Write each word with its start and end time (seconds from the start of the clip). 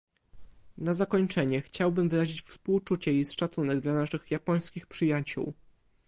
Na 0.77 0.93
zakończenie 0.93 1.61
chciałbym 1.61 2.09
wyrazić 2.09 2.41
współczucie 2.41 3.13
i 3.13 3.25
szacunek 3.25 3.79
dla 3.79 3.93
naszych 3.93 4.31
japońskich 4.31 4.87
przyjaciół 4.87 5.53